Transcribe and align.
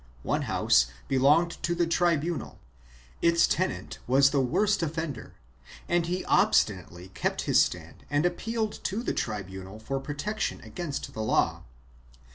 One 0.23 0.41
house 0.49 0.87
belonged 1.07 1.61
to 1.61 1.75
the 1.75 1.85
tribunal; 1.85 2.59
its 3.21 3.45
tenant 3.45 3.99
was 4.07 4.31
the 4.31 4.41
worst 4.41 4.81
offender, 4.81 5.35
and 5.87 6.07
he 6.07 6.23
obsti 6.23 6.75
nately 6.77 7.09
kept 7.09 7.41
his 7.43 7.61
stand 7.61 8.03
and 8.09 8.25
appealed 8.25 8.83
to 8.85 9.03
the 9.03 9.13
tribunal 9.13 9.77
for 9.79 9.99
protection 9.99 10.59
against 10.61 11.13
the 11.13 11.21
law. 11.21 11.65